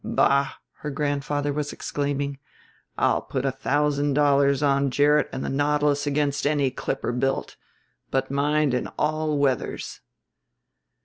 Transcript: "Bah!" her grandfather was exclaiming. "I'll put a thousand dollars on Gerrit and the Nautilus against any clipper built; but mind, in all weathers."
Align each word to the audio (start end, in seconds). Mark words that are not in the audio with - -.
"Bah!" 0.03 0.53
her 0.77 0.89
grandfather 0.89 1.53
was 1.53 1.71
exclaiming. 1.71 2.39
"I'll 2.97 3.21
put 3.21 3.45
a 3.45 3.51
thousand 3.51 4.15
dollars 4.15 4.63
on 4.63 4.89
Gerrit 4.89 5.29
and 5.31 5.45
the 5.45 5.49
Nautilus 5.49 6.07
against 6.07 6.47
any 6.47 6.71
clipper 6.71 7.11
built; 7.11 7.55
but 8.09 8.31
mind, 8.31 8.73
in 8.73 8.87
all 8.97 9.37
weathers." 9.37 10.01